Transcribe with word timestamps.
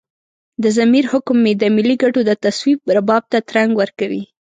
د 0.63 0.65
ضمیر 0.77 1.05
حکم 1.11 1.37
مې 1.43 1.53
د 1.61 1.63
ملي 1.75 1.95
ګټو 2.03 2.19
د 2.25 2.31
توصيف 2.43 2.79
رباب 2.95 3.23
ته 3.31 3.39
ترنګ 3.49 3.71
ورکوي. 3.81 4.23